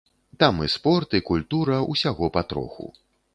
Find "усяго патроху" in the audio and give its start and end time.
1.93-2.91